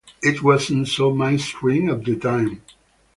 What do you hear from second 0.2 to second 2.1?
It wasn't so mainstream at